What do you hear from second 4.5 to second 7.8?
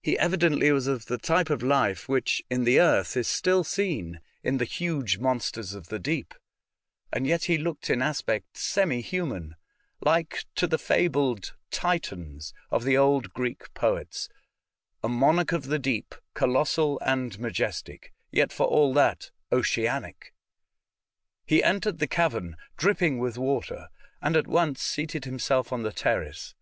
the huge monsters of the deep, and yet he